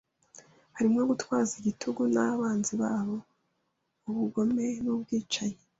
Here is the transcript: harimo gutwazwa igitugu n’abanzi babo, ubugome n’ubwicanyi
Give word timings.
harimo 0.75 0.99
gutwazwa 1.09 1.55
igitugu 1.61 2.01
n’abanzi 2.13 2.73
babo, 2.81 3.15
ubugome 4.09 4.65
n’ubwicanyi 4.83 5.59